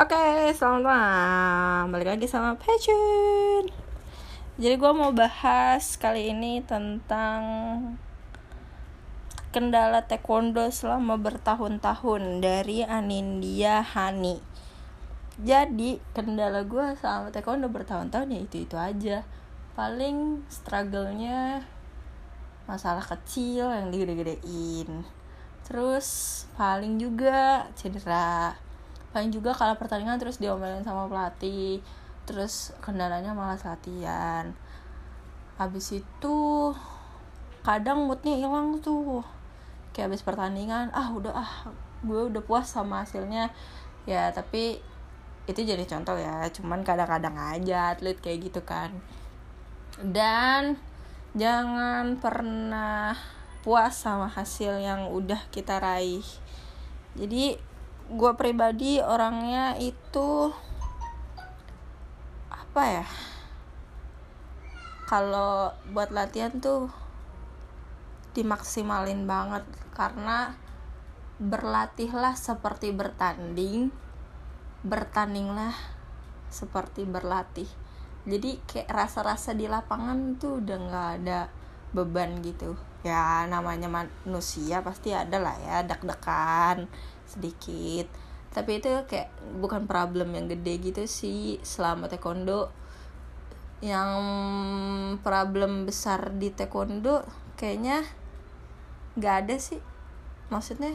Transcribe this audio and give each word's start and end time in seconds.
Oke, 0.00 0.56
selamat 0.56 0.80
malam. 0.80 1.92
Balik 1.92 2.16
lagi 2.16 2.24
sama 2.24 2.56
Passion. 2.56 3.68
Jadi 4.56 4.74
gue 4.80 4.92
mau 4.96 5.12
bahas 5.12 6.00
kali 6.00 6.32
ini 6.32 6.64
tentang 6.64 7.44
kendala 9.52 10.08
taekwondo 10.08 10.72
selama 10.72 11.20
bertahun-tahun 11.20 12.40
dari 12.40 12.80
Anindya 12.80 13.84
Hani. 13.84 14.40
Jadi 15.36 16.00
kendala 16.16 16.64
gue 16.64 16.96
selama 16.96 17.28
taekwondo 17.28 17.68
bertahun-tahun 17.68 18.32
ya 18.32 18.40
itu-itu 18.40 18.80
aja. 18.80 19.28
Paling 19.76 20.48
struggle-nya 20.48 21.68
masalah 22.64 23.04
kecil 23.04 23.68
yang 23.68 23.92
digede-gedein. 23.92 25.04
Terus 25.68 26.08
paling 26.56 26.96
juga 26.96 27.68
cedera 27.76 28.56
paling 29.10 29.34
juga 29.34 29.50
kalau 29.50 29.74
pertandingan 29.74 30.18
terus 30.22 30.38
diomelin 30.38 30.86
sama 30.86 31.10
pelatih 31.10 31.82
terus 32.30 32.70
kendalanya 32.78 33.34
malas 33.34 33.66
latihan. 33.66 34.54
Habis 35.58 35.98
itu 35.98 36.38
kadang 37.66 38.06
moodnya 38.06 38.38
hilang 38.38 38.78
tuh. 38.78 39.26
Kayak 39.90 40.14
habis 40.14 40.22
pertandingan 40.22 40.94
ah 40.94 41.10
udah 41.10 41.34
ah 41.34 41.52
gue 42.06 42.30
udah 42.30 42.42
puas 42.46 42.70
sama 42.70 43.02
hasilnya. 43.02 43.50
Ya 44.06 44.30
tapi 44.30 44.78
itu 45.50 45.60
jadi 45.66 45.82
contoh 45.82 46.14
ya 46.14 46.46
cuman 46.54 46.86
kadang-kadang 46.86 47.34
aja 47.34 47.98
atlet 47.98 48.14
kayak 48.22 48.46
gitu 48.46 48.62
kan. 48.62 48.94
Dan 49.98 50.78
jangan 51.34 52.14
pernah 52.22 53.18
puas 53.66 53.92
sama 53.92 54.30
hasil 54.30 54.78
yang 54.80 55.10
udah 55.10 55.50
kita 55.50 55.82
raih. 55.82 56.24
Jadi 57.18 57.58
gue 58.10 58.32
pribadi 58.34 58.98
orangnya 58.98 59.78
itu 59.78 60.50
apa 62.50 62.82
ya 62.82 63.06
kalau 65.06 65.70
buat 65.94 66.10
latihan 66.10 66.50
tuh 66.58 66.90
dimaksimalin 68.34 69.30
banget 69.30 69.62
karena 69.94 70.58
berlatihlah 71.38 72.34
seperti 72.34 72.90
bertanding 72.90 73.94
bertandinglah 74.80 75.76
seperti 76.50 77.04
berlatih. 77.06 77.68
Jadi 78.26 78.60
kayak 78.64 78.90
rasa-rasa 78.90 79.54
di 79.56 79.70
lapangan 79.70 80.36
tuh 80.36 80.60
udah 80.60 80.78
nggak 80.78 81.10
ada 81.22 81.40
beban 81.94 82.42
gitu. 82.44 82.76
Ya 83.06 83.48
namanya 83.48 83.88
manusia 83.88 84.84
pasti 84.84 85.16
ada 85.16 85.40
lah 85.40 85.56
ya 85.64 85.84
deg-degan 85.84 86.90
sedikit. 87.30 88.10
Tapi 88.50 88.82
itu 88.82 88.90
kayak 89.06 89.30
bukan 89.62 89.86
problem 89.86 90.34
yang 90.34 90.50
gede 90.50 90.74
gitu 90.82 91.02
sih 91.06 91.62
selama 91.62 92.10
taekwondo. 92.10 92.66
Yang 93.78 94.12
problem 95.22 95.86
besar 95.86 96.34
di 96.34 96.50
taekwondo 96.50 97.22
kayaknya 97.54 98.02
nggak 99.14 99.34
ada 99.46 99.56
sih. 99.56 99.78
Maksudnya 100.50 100.90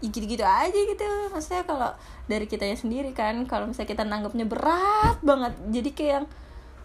ya 0.00 0.08
gitu-gitu 0.08 0.40
aja 0.40 0.80
gitu. 0.80 1.04
Maksudnya 1.28 1.68
kalau 1.68 1.92
dari 2.24 2.48
kitanya 2.48 2.72
sendiri 2.74 3.12
kan 3.12 3.44
kalau 3.44 3.68
misalnya 3.68 3.92
kita 3.92 4.04
nanggapnya 4.08 4.48
berat 4.48 5.20
banget 5.20 5.52
jadi 5.68 5.90
kayak 5.92 6.12
yang 6.16 6.26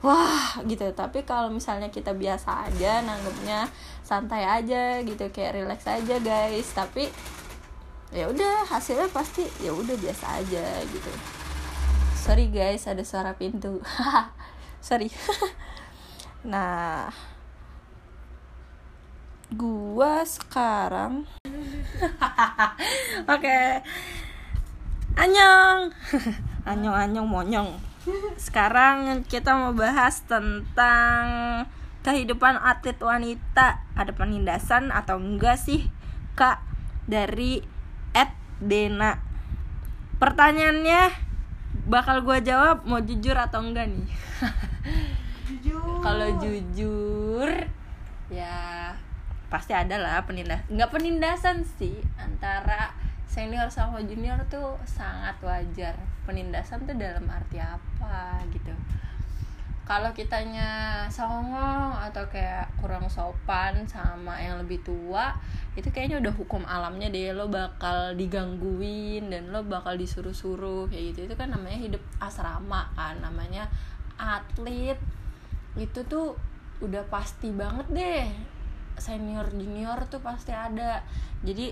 wah 0.04 0.60
gitu. 0.68 0.92
Tapi 0.92 1.24
kalau 1.24 1.48
misalnya 1.48 1.88
kita 1.88 2.12
biasa 2.12 2.68
aja 2.68 3.00
nanggapnya 3.08 3.72
santai 4.04 4.44
aja 4.44 5.00
gitu 5.02 5.32
kayak 5.32 5.64
relax 5.64 5.88
aja 5.88 6.20
guys. 6.20 6.68
Tapi 6.76 7.08
ya 8.16 8.32
udah 8.32 8.64
hasilnya 8.64 9.12
pasti 9.12 9.44
ya 9.60 9.76
udah 9.76 9.92
biasa 10.00 10.40
aja 10.40 10.64
gitu. 10.88 11.12
Sorry 12.16 12.48
guys 12.48 12.88
ada 12.88 13.04
suara 13.04 13.36
pintu. 13.36 13.84
Sorry. 14.88 15.12
Nah 16.46 17.10
gua 19.50 20.22
sekarang 20.22 21.26
oke. 23.26 23.42
Okay. 23.42 23.82
anyong. 25.18 25.90
Anyong 26.70 26.94
anyong 26.96 27.28
monyong. 27.28 27.70
Sekarang 28.38 29.26
kita 29.26 29.58
mau 29.58 29.74
bahas 29.74 30.22
tentang 30.30 31.26
kehidupan 32.06 32.62
atlet 32.62 33.02
wanita. 33.02 33.82
Ada 33.98 34.14
penindasan 34.14 34.94
atau 34.94 35.18
enggak 35.18 35.58
sih 35.58 35.90
kak 36.38 36.62
dari 37.10 37.75
Dena. 38.60 39.20
Pertanyaannya 40.16 41.12
bakal 41.86 42.24
gue 42.24 42.40
jawab 42.42 42.88
mau 42.88 43.04
jujur 43.04 43.36
atau 43.36 43.62
enggak 43.62 43.92
nih? 43.92 44.08
Jujur. 45.46 46.02
Kalau 46.02 46.28
jujur 46.42 47.50
ya 48.26 48.90
pasti 49.46 49.78
ada 49.78 50.02
lah 50.02 50.26
penindas 50.26 50.66
nggak 50.66 50.90
penindasan 50.90 51.62
sih 51.62 52.02
antara 52.18 52.90
senior 53.30 53.70
sama 53.70 54.02
junior 54.02 54.40
tuh 54.50 54.80
sangat 54.88 55.38
wajar. 55.46 55.94
Penindasan 56.26 56.88
tuh 56.90 56.98
dalam 56.98 57.30
arti 57.30 57.62
apa 57.62 58.42
gitu 58.50 58.74
kalau 59.86 60.10
kitanya 60.18 61.06
songong 61.14 61.94
atau 61.94 62.26
kayak 62.34 62.66
kurang 62.82 63.06
sopan 63.06 63.86
sama 63.86 64.34
yang 64.42 64.58
lebih 64.58 64.82
tua 64.82 65.30
itu 65.78 65.94
kayaknya 65.94 66.18
udah 66.26 66.34
hukum 66.34 66.66
alamnya 66.66 67.14
deh. 67.14 67.38
Lo 67.38 67.46
bakal 67.46 68.18
digangguin 68.18 69.30
dan 69.30 69.54
lo 69.54 69.62
bakal 69.62 69.94
disuruh-suruh 69.94 70.90
kayak 70.90 71.14
gitu. 71.14 71.30
Itu 71.30 71.36
kan 71.38 71.54
namanya 71.54 71.78
hidup 71.78 72.02
asrama 72.18 72.90
kan 72.98 73.22
namanya 73.22 73.70
atlet. 74.18 74.98
Itu 75.78 76.02
tuh 76.10 76.34
udah 76.82 77.06
pasti 77.14 77.54
banget 77.54 77.86
deh. 77.94 78.26
Senior 78.98 79.54
junior 79.54 80.02
tuh 80.10 80.26
pasti 80.26 80.50
ada. 80.50 81.06
Jadi 81.46 81.70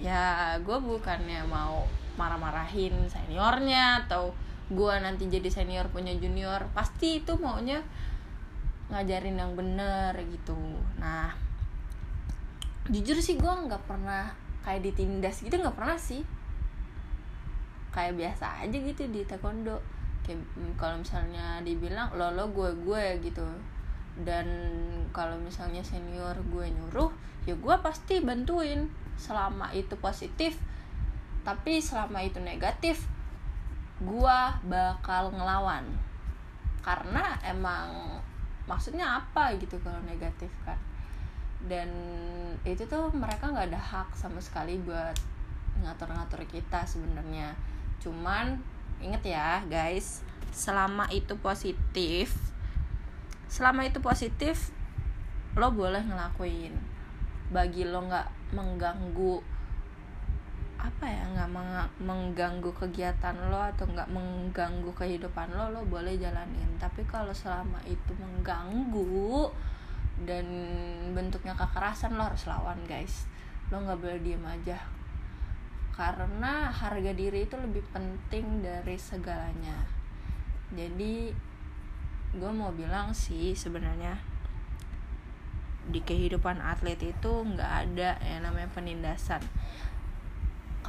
ya 0.00 0.56
gue 0.64 0.78
bukannya 0.80 1.44
mau 1.44 1.84
marah-marahin 2.16 3.04
seniornya 3.04 4.08
atau 4.08 4.32
gue 4.70 4.94
nanti 5.02 5.26
jadi 5.26 5.50
senior 5.50 5.90
punya 5.90 6.14
junior 6.14 6.62
pasti 6.70 7.18
itu 7.18 7.34
maunya 7.42 7.82
ngajarin 8.90 9.38
yang 9.38 9.58
bener 9.58 10.14
gitu. 10.30 10.54
Nah 11.02 11.34
jujur 12.90 13.18
sih 13.18 13.38
gue 13.38 13.50
nggak 13.50 13.86
pernah 13.86 14.34
kayak 14.62 14.86
ditindas 14.86 15.42
gitu 15.42 15.58
nggak 15.58 15.74
pernah 15.74 15.98
sih. 15.98 16.22
Kayak 17.90 18.14
biasa 18.18 18.62
aja 18.62 18.76
gitu 18.78 19.10
di 19.10 19.26
taekwondo. 19.26 19.82
Kayak 20.22 20.38
mm, 20.54 20.78
kalau 20.78 21.02
misalnya 21.02 21.58
dibilang 21.66 22.14
lo 22.14 22.30
lo 22.30 22.50
gue 22.54 22.70
gue 22.86 23.04
gitu. 23.26 23.46
Dan 24.22 24.46
kalau 25.10 25.34
misalnya 25.42 25.82
senior 25.82 26.38
gue 26.50 26.66
nyuruh 26.70 27.10
ya 27.46 27.58
gue 27.58 27.76
pasti 27.82 28.22
bantuin. 28.22 28.86
Selama 29.18 29.74
itu 29.74 29.98
positif 29.98 30.56
tapi 31.40 31.80
selama 31.80 32.20
itu 32.20 32.36
negatif 32.40 33.08
gua 34.04 34.56
bakal 34.64 35.32
ngelawan. 35.32 35.84
Karena 36.80 37.36
emang 37.44 38.18
maksudnya 38.64 39.20
apa 39.20 39.52
gitu 39.60 39.76
kalau 39.84 40.00
negatif 40.04 40.50
kan? 40.64 40.78
Dan 41.60 41.92
itu 42.64 42.88
tuh 42.88 43.12
mereka 43.12 43.52
nggak 43.52 43.68
ada 43.68 43.80
hak 43.80 44.08
sama 44.16 44.40
sekali 44.40 44.80
buat 44.80 45.12
ngatur-ngatur 45.84 46.44
kita 46.48 46.84
sebenarnya. 46.88 47.52
Cuman 48.00 48.60
inget 49.00 49.36
ya 49.36 49.64
guys 49.68 50.20
selama 50.50 51.06
itu 51.14 51.38
positif 51.38 52.34
selama 53.46 53.86
itu 53.86 53.98
positif 54.02 54.70
lo 55.58 55.74
boleh 55.74 56.00
ngelakuin. 56.06 56.72
Bagi 57.50 57.82
lo 57.82 58.06
nggak 58.06 58.54
mengganggu 58.54 59.42
apa 60.80 61.04
ya 61.04 61.22
nggak 61.36 61.50
mengganggu 62.00 62.72
kegiatan 62.72 63.36
lo 63.52 63.60
atau 63.60 63.84
nggak 63.84 64.08
mengganggu 64.08 64.88
kehidupan 64.96 65.52
lo 65.52 65.68
lo 65.68 65.80
boleh 65.84 66.16
jalanin. 66.16 66.68
Tapi 66.80 67.04
kalau 67.04 67.36
selama 67.36 67.76
itu 67.84 68.12
mengganggu 68.16 69.52
dan 70.24 70.46
bentuknya 71.12 71.52
kekerasan 71.52 72.16
lo 72.16 72.28
harus 72.28 72.48
lawan 72.48 72.80
guys. 72.88 73.28
Lo 73.68 73.84
nggak 73.84 74.00
boleh 74.00 74.18
diem 74.24 74.44
aja. 74.44 74.80
Karena 75.92 76.72
harga 76.72 77.12
diri 77.12 77.44
itu 77.44 77.60
lebih 77.60 77.84
penting 77.92 78.64
dari 78.64 78.96
segalanya. 78.96 79.84
Jadi 80.72 81.28
gue 82.30 82.52
mau 82.54 82.70
bilang 82.70 83.12
sih 83.12 83.52
sebenarnya 83.52 84.14
di 85.90 85.98
kehidupan 85.98 86.62
atlet 86.62 87.00
itu 87.02 87.32
nggak 87.42 87.72
ada 87.90 88.14
yang 88.22 88.46
namanya 88.46 88.70
penindasan 88.70 89.42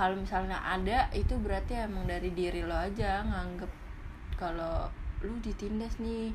kalau 0.02 0.18
misalnya 0.18 0.58
ada 0.66 1.14
itu 1.14 1.38
berarti 1.38 1.78
emang 1.78 2.10
dari 2.10 2.34
diri 2.34 2.66
lo 2.66 2.74
aja 2.74 3.22
nganggep 3.22 3.70
kalau 4.34 4.90
lu 5.22 5.38
ditindas 5.46 6.02
nih. 6.02 6.34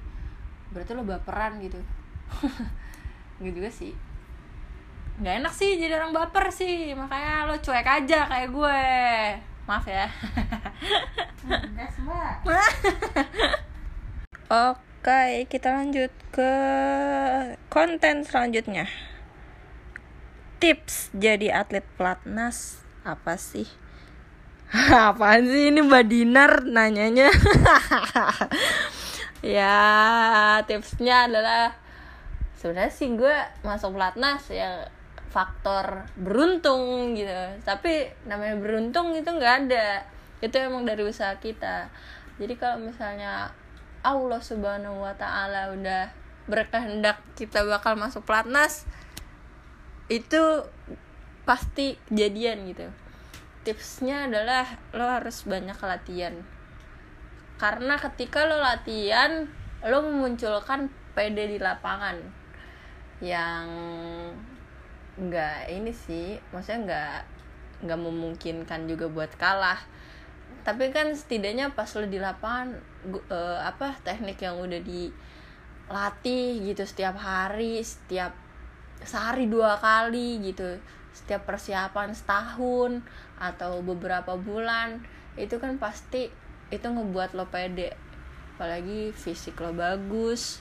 Berarti 0.71 0.95
lo 0.95 1.03
baperan 1.03 1.59
gitu. 1.59 1.83
Gitu 3.43 3.59
juga 3.59 3.67
sih. 3.67 3.91
Nggak 5.19 5.35
enak 5.43 5.53
sih 5.59 5.83
jadi 5.83 5.99
orang 5.99 6.15
baper 6.15 6.47
sih. 6.55 6.95
Makanya 6.95 7.51
lo 7.51 7.59
cuek 7.59 7.83
aja 7.83 8.31
kayak 8.31 8.55
gue. 8.55 8.83
Maaf 9.67 9.83
ya. 9.91 10.07
Gas. 11.75 11.99
Oke, 14.71 15.51
kita 15.51 15.75
lanjut 15.75 16.15
ke 16.31 16.53
konten 17.67 18.23
selanjutnya. 18.23 18.87
Tips 20.63 21.11
jadi 21.19 21.51
atlet 21.51 21.83
pelatnas 21.99 22.86
apa 23.07 23.39
sih? 23.39 23.71
Apaan 25.15 25.47
sih 25.47 25.71
ini 25.71 25.79
Mbak 25.87 26.05
Dinar 26.11 26.53
nanyanya? 26.67 27.31
ya, 29.57 29.79
tipsnya 30.67 31.31
adalah 31.31 31.71
sebenarnya 32.59 32.91
sih 32.91 33.15
gue 33.15 33.37
masuk 33.63 33.95
pelatnas 33.95 34.51
ya 34.51 34.91
faktor 35.31 36.11
beruntung 36.19 37.15
gitu. 37.15 37.31
Tapi 37.63 38.11
namanya 38.27 38.59
beruntung 38.59 39.15
itu 39.15 39.31
nggak 39.31 39.71
ada. 39.71 40.03
Itu 40.43 40.59
emang 40.59 40.83
dari 40.83 41.07
usaha 41.07 41.39
kita. 41.39 41.87
Jadi 42.43 42.59
kalau 42.59 42.83
misalnya 42.83 43.55
Allah 44.03 44.41
Subhanahu 44.43 45.07
wa 45.07 45.15
taala 45.15 45.71
udah 45.73 46.11
berkehendak 46.47 47.23
kita 47.35 47.67
bakal 47.67 47.99
masuk 47.99 48.23
pelatnas 48.23 48.87
itu 50.07 50.63
pasti 51.47 51.97
kejadian 52.11 52.67
gitu. 52.69 52.87
Tipsnya 53.63 54.27
adalah 54.27 54.67
lo 54.93 55.07
harus 55.07 55.47
banyak 55.47 55.79
latihan. 55.79 56.35
Karena 57.57 57.97
ketika 57.97 58.45
lo 58.45 58.61
latihan, 58.61 59.49
lo 59.87 59.99
memunculkan 60.05 60.93
PD 61.17 61.57
di 61.57 61.59
lapangan 61.63 62.21
yang 63.25 63.65
nggak 65.17 65.73
ini 65.73 65.95
sih, 65.97 66.37
maksudnya 66.53 66.85
nggak 66.85 67.19
nggak 67.89 68.01
memungkinkan 68.01 68.89
juga 68.89 69.09
buat 69.09 69.33
kalah 69.37 69.81
tapi 70.67 70.91
kan 70.91 71.15
setidaknya 71.15 71.71
pas 71.79 71.87
lo 71.95 72.11
di 72.11 72.19
lapangan 72.19 72.75
gu- 73.07 73.27
eh, 73.31 73.61
apa 73.63 73.95
teknik 74.03 74.43
yang 74.43 74.59
udah 74.59 74.83
dilatih 74.83 76.47
gitu 76.67 76.83
setiap 76.83 77.15
hari 77.21 77.79
setiap 77.87 78.35
sehari 79.07 79.47
dua 79.47 79.79
kali 79.79 80.43
gitu 80.43 80.81
setiap 81.17 81.49
persiapan 81.49 82.13
setahun 82.13 83.01
atau 83.41 83.81
beberapa 83.81 84.37
bulan 84.37 85.01
itu 85.41 85.57
kan 85.57 85.81
pasti 85.81 86.29
itu 86.69 86.85
ngebuat 86.85 87.33
lo 87.33 87.49
pede. 87.49 87.97
Apalagi 88.57 89.17
fisik 89.17 89.57
lo 89.65 89.73
bagus 89.73 90.61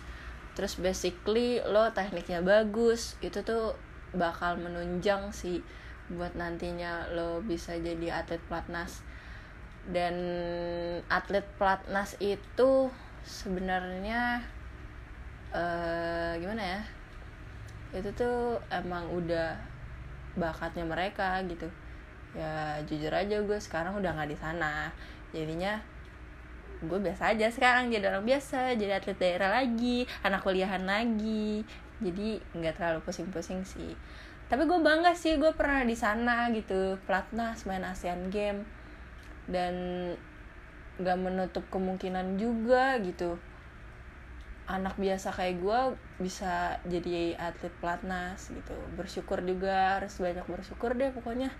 terus 0.55 0.79
basically 0.79 1.59
lo 1.67 1.91
tekniknya 1.91 2.39
bagus 2.39 3.19
itu 3.19 3.43
tuh 3.43 3.75
bakal 4.15 4.55
menunjang 4.55 5.35
sih 5.35 5.59
buat 6.07 6.31
nantinya 6.39 7.11
lo 7.11 7.43
bisa 7.43 7.75
jadi 7.75 8.23
atlet 8.23 8.39
pelatnas. 8.47 9.03
Dan 9.85 10.15
atlet 11.11 11.43
pelatnas 11.59 12.15
itu 12.23 12.87
sebenarnya 13.27 14.39
eh 15.51 16.39
gimana 16.39 16.63
ya? 16.63 16.81
Itu 17.95 18.11
tuh 18.15 18.59
emang 18.71 19.07
udah 19.11 19.74
bakatnya 20.35 20.85
mereka 20.87 21.39
gitu. 21.47 21.67
Ya 22.35 22.79
jujur 22.83 23.11
aja 23.11 23.39
gue 23.39 23.59
sekarang 23.59 23.99
udah 23.99 24.11
nggak 24.15 24.31
di 24.31 24.37
sana. 24.37 24.91
Jadinya 25.31 25.79
gue 26.83 26.99
biasa 26.99 27.31
aja 27.31 27.47
sekarang 27.47 27.87
jadi 27.87 28.11
orang 28.11 28.27
biasa 28.27 28.75
jadi 28.75 28.99
atlet 28.99 29.15
daerah 29.15 29.63
lagi 29.63 30.03
anak 30.21 30.43
kuliahan 30.43 30.83
lagi. 30.83 31.63
Jadi 32.03 32.39
nggak 32.55 32.75
terlalu 32.75 32.99
pusing-pusing 33.07 33.63
sih. 33.63 33.95
Tapi 34.45 34.67
gue 34.69 34.79
bangga 34.83 35.15
sih 35.17 35.41
gue 35.41 35.51
pernah 35.57 35.81
di 35.81 35.97
sana 35.97 36.53
gitu 36.53 36.99
pelatnas 37.09 37.65
main 37.65 37.81
Asian 37.81 38.29
Game 38.29 38.67
dan 39.49 39.73
nggak 40.95 41.17
menutup 41.19 41.65
kemungkinan 41.73 42.39
juga 42.39 42.95
gitu 43.03 43.35
anak 44.65 44.97
biasa 44.97 45.29
kayak 45.29 45.61
gue 45.61 45.79
bisa 46.17 46.81
jadi 46.89 47.37
atlet 47.37 47.73
pelatnas 47.77 48.49
gitu. 48.49 48.73
Bersyukur 48.97 49.45
juga 49.45 50.01
harus 50.01 50.17
banyak 50.17 50.45
bersyukur 50.49 50.97
deh 50.97 51.13
pokoknya. 51.13 51.53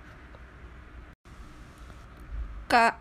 Kak 2.65 2.97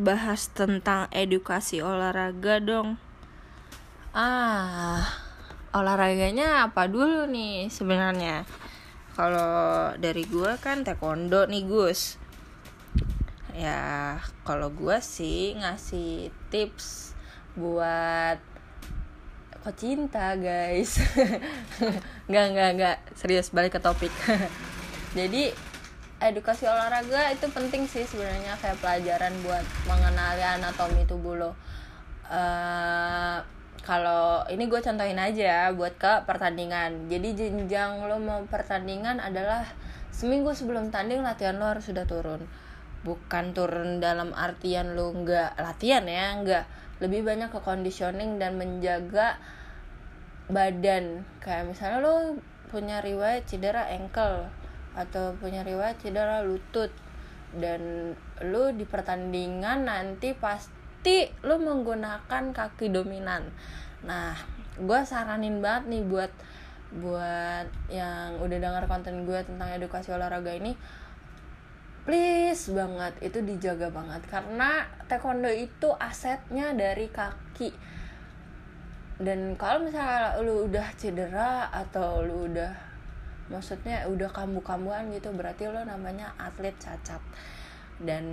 bahas 0.00 0.48
tentang 0.48 1.12
edukasi 1.12 1.84
olahraga 1.84 2.64
dong. 2.64 2.96
Ah 4.16 5.04
olahraganya 5.72 6.68
apa 6.68 6.88
dulu 6.88 7.28
nih 7.28 7.68
sebenarnya? 7.68 8.44
Kalau 9.12 9.92
dari 10.00 10.24
gue 10.24 10.56
kan 10.64 10.80
taekwondo 10.80 11.44
nih 11.44 11.64
Gus. 11.68 12.16
Ya 13.52 14.16
kalau 14.48 14.72
gue 14.72 14.96
sih 15.04 15.52
ngasih 15.60 16.32
tips 16.48 17.12
buat 17.52 18.40
kok 19.62 19.78
cinta 19.78 20.34
guys. 20.34 20.98
Nggak 22.28 22.46
nggak 22.52 22.70
nggak. 22.74 22.96
Serius 23.14 23.54
balik 23.54 23.78
ke 23.78 23.80
topik. 23.80 24.10
Jadi 25.18 25.54
edukasi 26.18 26.66
olahraga 26.66 27.30
itu 27.30 27.46
penting 27.54 27.86
sih 27.86 28.02
sebenarnya. 28.02 28.58
Kayak 28.58 28.82
pelajaran 28.82 29.34
buat 29.46 29.62
mengenali 29.86 30.42
anatomi 30.42 31.06
tubuh 31.06 31.38
lo. 31.38 31.50
Eh, 32.26 33.38
kalau 33.86 34.46
ini 34.50 34.66
gue 34.66 34.80
contohin 34.82 35.18
aja 35.18 35.70
buat 35.74 35.94
ke 35.94 36.26
pertandingan. 36.26 37.06
Jadi 37.06 37.28
jenjang 37.38 38.02
lo 38.02 38.18
mau 38.18 38.42
pertandingan 38.50 39.22
adalah 39.22 39.62
seminggu 40.10 40.54
sebelum 40.58 40.90
tanding 40.90 41.22
latihan 41.22 41.54
lo 41.58 41.70
harus 41.70 41.86
sudah 41.86 42.02
turun. 42.02 42.42
Bukan 43.06 43.54
turun 43.54 44.02
dalam 44.02 44.34
artian 44.34 44.98
lo 44.98 45.14
nggak 45.14 45.58
latihan 45.58 46.02
ya 46.06 46.34
nggak 46.42 46.64
lebih 47.02 47.26
banyak 47.26 47.50
ke 47.50 47.58
conditioning 47.58 48.38
dan 48.38 48.54
menjaga 48.54 49.42
badan. 50.46 51.26
Kayak 51.42 51.74
misalnya 51.74 51.98
lo 51.98 52.38
punya 52.70 53.02
riwayat 53.02 53.44
cedera 53.50 53.90
ankle 53.90 54.46
atau 54.94 55.34
punya 55.36 55.66
riwayat 55.66 55.98
cedera 55.98 56.46
lutut 56.46 56.94
dan 57.58 58.14
lo 58.40 58.72
di 58.72 58.86
pertandingan 58.86 59.90
nanti 59.90 60.32
pasti 60.32 61.26
lo 61.42 61.58
menggunakan 61.58 62.54
kaki 62.54 62.94
dominan. 62.94 63.50
Nah 64.06 64.32
gue 64.78 65.00
saranin 65.04 65.60
banget 65.60 65.90
nih 65.90 66.02
buat 66.06 66.32
buat 66.92 67.66
yang 67.88 68.36
udah 68.40 68.58
dengar 68.60 68.84
konten 68.84 69.24
gue 69.24 69.40
tentang 69.44 69.68
edukasi 69.72 70.12
olahraga 70.12 70.52
ini 70.52 70.76
please 72.02 72.70
banget 72.74 73.14
itu 73.22 73.38
dijaga 73.42 73.88
banget. 73.90 74.22
Karena 74.26 74.86
taekwondo 75.06 75.50
itu 75.50 75.90
asetnya 75.98 76.74
dari 76.74 77.06
kaki. 77.10 77.70
Dan 79.22 79.54
kalau 79.54 79.86
misalnya 79.86 80.34
lu 80.42 80.66
udah 80.66 80.88
cedera 80.98 81.70
atau 81.70 82.26
lu 82.26 82.50
udah 82.50 82.74
maksudnya 83.52 84.08
udah 84.08 84.32
kambuh-kambuhan 84.32 85.12
gitu 85.12 85.30
berarti 85.36 85.70
lo 85.70 85.82
namanya 85.86 86.34
atlet 86.40 86.74
cacat. 86.80 87.22
Dan 88.02 88.24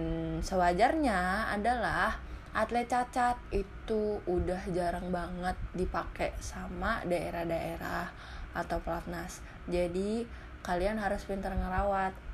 sewajarnya 0.42 1.52
adalah 1.54 2.18
atlet 2.58 2.90
cacat 2.90 3.38
itu 3.54 4.18
udah 4.26 4.66
jarang 4.74 5.14
banget 5.14 5.54
dipakai 5.78 6.34
sama 6.42 7.06
daerah-daerah 7.06 8.10
atau 8.58 8.82
pelatnas. 8.82 9.46
Jadi 9.70 10.26
kalian 10.66 10.98
harus 10.98 11.22
pintar 11.30 11.54
ngerawat 11.54 12.29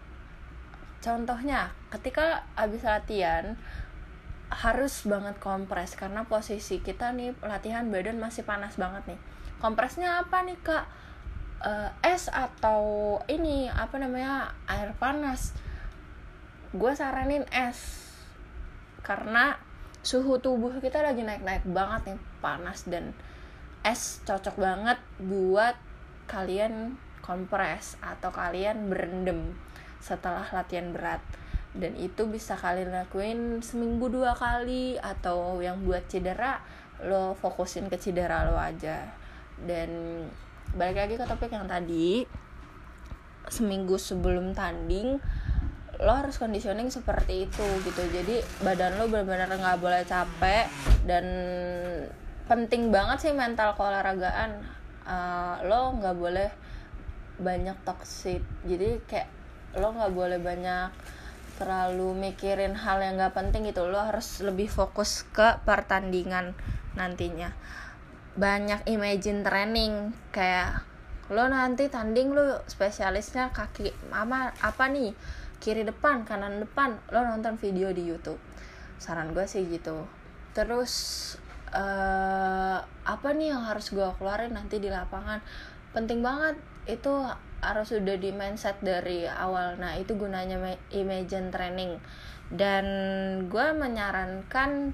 contohnya 1.05 1.69
ketika 1.93 2.41
habis 2.57 2.81
latihan 2.81 3.53
harus 4.49 5.05
banget 5.05 5.37
kompres 5.37 5.93
karena 5.93 6.25
posisi 6.25 6.81
kita 6.81 7.13
nih 7.13 7.37
latihan 7.45 7.85
badan 7.93 8.17
masih 8.17 8.41
panas 8.41 8.73
banget 8.81 9.13
nih. 9.13 9.19
Kompresnya 9.61 10.25
apa 10.25 10.41
nih 10.41 10.57
kak? 10.65 10.85
Eh, 11.65 11.89
es 12.09 12.29
atau 12.33 13.17
ini 13.29 13.69
apa 13.69 14.01
namanya 14.01 14.53
air 14.65 14.97
panas. 14.97 15.53
Gue 16.73 16.93
saranin 16.97 17.45
es 17.53 18.09
karena 19.05 19.61
suhu 20.05 20.41
tubuh 20.41 20.73
kita 20.81 21.01
lagi 21.01 21.21
naik-naik 21.21 21.65
banget 21.69 22.13
nih 22.13 22.19
panas 22.41 22.85
dan 22.89 23.13
es 23.85 24.21
cocok 24.25 24.57
banget 24.57 24.97
buat 25.21 25.77
kalian 26.25 26.97
kompres 27.21 27.97
atau 28.01 28.29
kalian 28.29 28.89
berendam 28.89 29.53
setelah 29.99 30.45
latihan 30.51 30.91
berat. 30.95 31.21
Dan 31.75 31.91
itu 31.99 32.23
bisa 32.31 32.55
kalian 32.55 32.95
lakuin 32.95 33.59
seminggu 33.59 34.07
dua 34.07 34.31
kali 34.31 34.95
atau 34.95 35.59
yang 35.59 35.83
buat 35.83 36.07
cedera 36.07 36.63
lo 37.03 37.35
fokusin 37.35 37.91
ke 37.91 37.99
cedera 37.99 38.47
lo 38.47 38.55
aja. 38.55 39.11
Dan 39.59 40.23
balik 40.71 40.95
lagi 40.95 41.15
ke 41.19 41.25
topik 41.27 41.51
yang 41.51 41.67
tadi 41.67 42.23
seminggu 43.51 43.99
sebelum 43.99 44.57
tanding 44.57 45.19
lo 45.95 46.11
harus 46.11 46.35
conditioning 46.39 46.87
seperti 46.87 47.47
itu 47.47 47.67
gitu. 47.83 48.03
Jadi 48.07 48.39
badan 48.63 48.95
lo 48.95 49.11
benar-benar 49.11 49.51
nggak 49.51 49.79
boleh 49.79 50.03
capek 50.07 50.67
dan 51.03 51.25
penting 52.47 52.91
banget 52.91 53.27
sih 53.29 53.33
mental 53.35 53.75
keolahragaan. 53.75 54.63
Uh, 55.05 55.59
lo 55.67 55.91
nggak 55.99 56.15
boleh 56.15 56.49
banyak 57.39 57.75
toxic. 57.83 58.39
Jadi 58.63 59.03
kayak 59.07 59.27
lo 59.73 59.89
nggak 59.91 60.13
boleh 60.13 60.37
banyak 60.37 60.93
terlalu 61.55 62.11
mikirin 62.15 62.75
hal 62.75 62.99
yang 62.99 63.15
gak 63.15 63.35
penting 63.35 63.63
gitu. 63.67 63.87
Lo 63.87 64.03
harus 64.03 64.43
lebih 64.43 64.67
fokus 64.67 65.23
ke 65.31 65.59
pertandingan 65.63 66.51
nantinya. 66.99 67.55
Banyak 68.35 68.83
imagine 68.91 69.41
training 69.41 70.11
kayak 70.35 70.83
lo 71.31 71.49
nanti 71.49 71.89
tanding 71.89 72.35
lo 72.35 72.61
spesialisnya 72.67 73.55
kaki 73.55 73.89
apa 74.11 74.51
apa 74.59 74.85
nih? 74.91 75.15
Kiri 75.63 75.87
depan 75.87 76.27
kanan 76.27 76.61
depan 76.61 76.99
lo 77.09 77.23
nonton 77.23 77.55
video 77.55 77.89
di 77.95 78.03
YouTube. 78.03 78.37
Saran 78.99 79.31
gue 79.31 79.47
sih 79.47 79.63
gitu. 79.71 80.03
Terus 80.51 80.93
uh, 81.71 82.79
apa 82.83 83.27
nih 83.31 83.55
yang 83.55 83.63
harus 83.63 83.95
gue 83.95 84.05
keluarin 84.19 84.51
nanti 84.51 84.83
di 84.83 84.91
lapangan? 84.91 85.39
Penting 85.95 86.19
banget 86.19 86.59
itu 86.85 87.15
harus 87.63 87.91
sudah 87.91 88.17
di 88.19 88.31
mindset 88.31 88.79
dari 88.83 89.27
awal. 89.27 89.79
Nah 89.79 89.95
itu 89.99 90.15
gunanya 90.15 90.57
imagine 90.91 91.51
training. 91.53 91.99
Dan 92.51 92.85
gue 93.49 93.67
menyarankan 93.73 94.93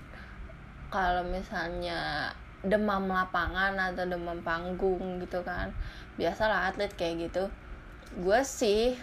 kalau 0.92 1.24
misalnya 1.24 2.32
demam 2.62 3.10
lapangan 3.10 3.74
atau 3.74 4.06
demam 4.06 4.38
panggung 4.46 5.18
gitu 5.18 5.42
kan 5.42 5.74
biasalah 6.14 6.70
atlet 6.70 6.94
kayak 6.94 7.26
gitu 7.26 7.50
gue 8.22 8.40
sih 8.46 8.94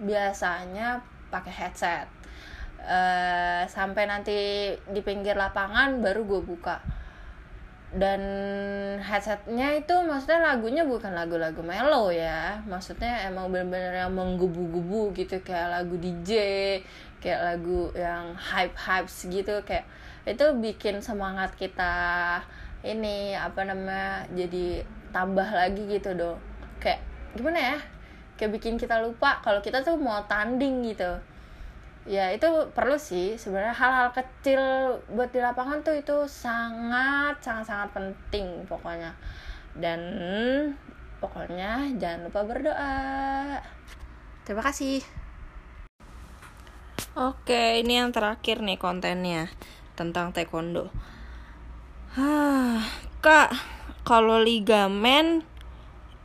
biasanya 0.00 1.02
pakai 1.28 1.52
headset. 1.52 2.08
Uh, 2.82 3.62
sampai 3.70 4.10
nanti 4.10 4.38
di 4.90 5.00
pinggir 5.06 5.38
lapangan 5.38 6.02
baru 6.02 6.26
gue 6.26 6.42
buka 6.42 6.82
dan 7.92 8.20
headsetnya 9.04 9.76
itu 9.76 9.92
maksudnya 9.92 10.40
lagunya 10.40 10.80
bukan 10.88 11.12
lagu-lagu 11.12 11.60
melo 11.60 12.08
ya. 12.08 12.56
Maksudnya 12.64 13.28
emang 13.28 13.52
bener-bener 13.52 13.92
yang 13.92 14.12
menggebu-gebu 14.16 15.12
gitu 15.12 15.36
kayak 15.44 15.68
lagu 15.80 16.00
DJ 16.00 16.30
kayak 17.20 17.40
lagu 17.44 17.92
yang 17.92 18.32
hype-hype 18.32 19.08
gitu. 19.08 19.60
Kayak 19.68 19.84
itu 20.24 20.46
bikin 20.56 21.04
semangat 21.04 21.52
kita 21.58 21.92
ini 22.80 23.36
apa 23.36 23.62
namanya 23.62 24.24
jadi 24.32 24.82
tambah 25.12 25.46
lagi 25.46 25.86
gitu 25.86 26.16
dong 26.16 26.40
kayak 26.80 27.04
gimana 27.36 27.76
ya? 27.76 27.78
Kayak 28.40 28.58
bikin 28.58 28.74
kita 28.80 29.04
lupa 29.04 29.38
kalau 29.44 29.60
kita 29.60 29.84
tuh 29.84 30.00
mau 30.00 30.24
tanding 30.24 30.82
gitu 30.88 31.31
ya 32.02 32.34
itu 32.34 32.46
perlu 32.74 32.98
sih 32.98 33.38
sebenarnya 33.38 33.74
hal-hal 33.78 34.08
kecil 34.10 34.62
buat 35.14 35.30
di 35.30 35.38
lapangan 35.38 35.86
tuh 35.86 35.94
itu 35.94 36.26
sangat 36.26 37.38
sangat 37.38 37.64
sangat 37.66 37.88
penting 37.94 38.66
pokoknya. 38.66 39.14
Dan 39.72 40.00
pokoknya 41.22 41.94
jangan 41.96 42.28
lupa 42.28 42.40
berdoa. 42.44 43.00
Terima 44.42 44.62
kasih. 44.66 45.00
Oke 47.12 47.84
ini 47.84 48.00
yang 48.00 48.10
terakhir 48.10 48.64
nih 48.64 48.80
kontennya 48.80 49.52
tentang 49.94 50.32
taekwondo. 50.32 50.88
Hah, 52.16 52.84
kak 53.24 53.52
kalau 54.02 54.42
ligamen 54.42 55.46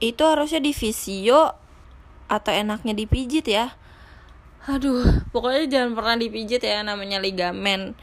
itu 0.02 0.24
harusnya 0.24 0.60
di 0.60 0.74
visio 0.74 1.56
atau 2.28 2.52
enaknya 2.52 2.92
dipijit 2.92 3.46
ya 3.48 3.78
aduh 4.68 5.24
pokoknya 5.32 5.64
jangan 5.72 5.92
pernah 5.96 6.16
dipijit 6.20 6.60
ya 6.60 6.84
namanya 6.84 7.24
ligamen. 7.24 7.96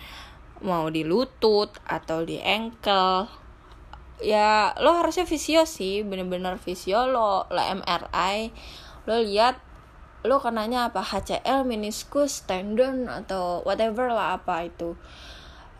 Mau 0.64 0.88
di 0.88 1.04
lutut 1.04 1.68
atau 1.84 2.24
di 2.24 2.40
ankle 2.40 3.28
ya 4.24 4.72
lo 4.80 4.96
harusnya 4.96 5.28
visio 5.28 5.68
sih 5.68 6.00
bener-bener 6.00 6.56
visio 6.56 7.04
lo 7.04 7.44
lo 7.50 7.60
MRI 7.60 8.48
lo 9.04 9.20
lihat 9.20 9.60
lo 10.24 10.40
kenanya 10.40 10.88
apa 10.88 11.04
HCL 11.04 11.68
meniskus 11.68 12.48
tendon 12.48 13.12
atau 13.12 13.60
whatever 13.68 14.08
lah 14.08 14.40
apa 14.40 14.64
itu. 14.64 14.96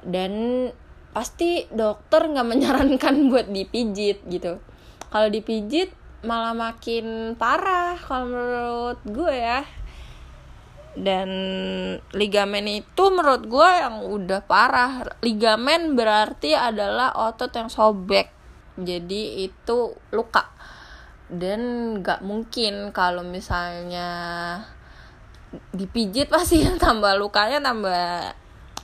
Dan 0.04 0.68
pasti 1.16 1.64
dokter 1.72 2.28
nggak 2.28 2.44
menyarankan 2.44 3.14
buat 3.32 3.48
dipijit 3.48 4.28
gitu. 4.28 4.60
Kalau 5.08 5.28
dipijit 5.32 5.96
malah 6.28 6.52
makin 6.52 7.36
parah 7.40 7.96
kalau 7.96 8.28
menurut 8.28 9.00
gue 9.04 9.32
ya 9.32 9.64
dan 10.94 11.28
ligamen 12.14 12.70
itu 12.70 13.04
menurut 13.10 13.50
gue 13.50 13.70
yang 13.82 14.06
udah 14.06 14.40
parah. 14.46 15.02
Ligamen 15.26 15.98
berarti 15.98 16.54
adalah 16.54 17.14
otot 17.18 17.50
yang 17.50 17.66
sobek. 17.66 18.30
Jadi 18.78 19.42
itu 19.42 19.94
luka. 20.14 20.54
Dan 21.26 21.94
nggak 21.98 22.22
mungkin 22.22 22.94
kalau 22.94 23.26
misalnya 23.26 24.06
dipijit 25.74 26.30
pasti 26.30 26.62
tambah 26.82 27.18
lukanya 27.18 27.58
tambah 27.58 28.34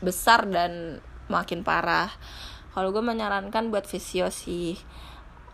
besar 0.02 0.50
dan 0.50 0.98
makin 1.30 1.62
parah. 1.62 2.10
Kalau 2.74 2.90
gue 2.90 3.02
menyarankan 3.02 3.70
buat 3.70 3.86
fisio 3.86 4.30
sih 4.34 4.78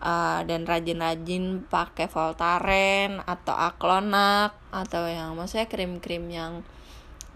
uh, 0.00 0.40
dan 0.44 0.68
rajin-rajin 0.68 1.64
pakai 1.68 2.08
Voltaren 2.10 3.22
atau 3.24 3.54
Aklonak 3.54 4.56
atau 4.72 5.08
yang 5.08 5.36
maksudnya 5.38 5.68
krim-krim 5.70 6.28
yang 6.28 6.64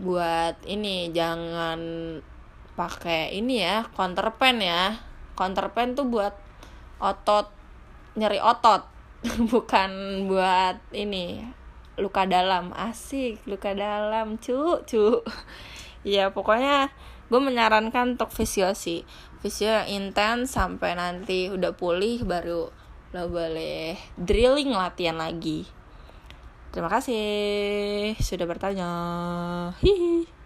buat 0.00 0.56
ini 0.64 1.12
jangan 1.12 1.80
pakai 2.76 3.36
ini 3.36 3.60
ya 3.60 3.84
counterpen 3.92 4.64
ya. 4.64 4.96
Counterpen 5.36 5.96
tuh 5.96 6.08
buat 6.08 6.36
otot 7.00 7.48
nyeri 8.16 8.40
otot 8.40 8.84
bukan 9.52 10.24
buat 10.28 10.80
ini 10.92 11.44
luka 12.00 12.24
dalam. 12.24 12.72
Asik 12.72 13.44
luka 13.44 13.76
dalam 13.76 14.40
cu 14.40 14.84
cu. 14.84 15.04
Ya 16.00 16.32
pokoknya 16.32 16.88
gue 17.30 17.40
menyarankan 17.40 18.18
untuk 18.18 18.34
fisio 18.34 18.74
sih. 18.74 19.06
Fisio 19.40 19.70
yang 19.70 19.88
intens 20.10 20.52
sampai 20.52 20.98
nanti 20.98 21.48
udah 21.48 21.72
pulih 21.72 22.26
baru 22.26 22.68
lo 23.10 23.24
boleh 23.26 23.98
drilling 24.18 24.70
latihan 24.74 25.18
lagi. 25.18 25.66
Terima 26.70 26.86
kasih 26.86 28.14
sudah 28.22 28.46
bertanya. 28.46 28.90
Hihi 29.82 30.39